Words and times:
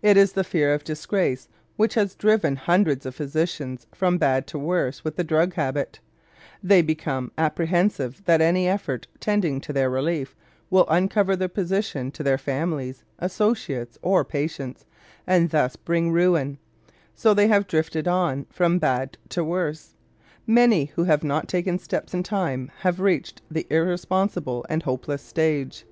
It 0.00 0.16
is 0.16 0.32
the 0.32 0.42
fear 0.42 0.72
of 0.72 0.84
disgrace 0.84 1.46
which 1.76 1.92
has 1.92 2.14
driven 2.14 2.56
hundreds 2.56 3.04
of 3.04 3.14
physicians 3.14 3.86
from 3.94 4.16
bad 4.16 4.46
to 4.46 4.58
worse 4.58 5.04
with 5.04 5.16
the 5.16 5.22
drug 5.22 5.52
habit: 5.52 6.00
they 6.62 6.78
have 6.78 6.86
become 6.86 7.30
apprehensive 7.36 8.24
that 8.24 8.40
any 8.40 8.66
effort 8.66 9.06
tending 9.20 9.60
to 9.60 9.74
their 9.74 9.90
relief 9.90 10.34
will 10.70 10.86
uncover 10.88 11.36
their 11.36 11.46
position 11.50 12.10
to 12.12 12.22
their 12.22 12.38
families, 12.38 13.04
associates, 13.18 13.98
or 14.00 14.24
patients, 14.24 14.86
and 15.26 15.50
thus 15.50 15.76
bring 15.76 16.10
ruin; 16.10 16.56
so 17.14 17.34
they 17.34 17.48
have 17.48 17.66
drifted 17.68 18.08
on 18.08 18.46
from 18.48 18.78
bad 18.78 19.18
to 19.28 19.44
worse. 19.44 19.94
Many 20.46 20.86
who 20.86 21.04
have 21.04 21.22
not 21.22 21.48
taken 21.48 21.78
steps 21.78 22.14
in 22.14 22.22
time 22.22 22.72
have 22.78 22.98
reached 22.98 23.42
the 23.50 23.66
irresponsible 23.68 24.64
and 24.70 24.84
hopeless 24.84 25.20
stage. 25.20 25.84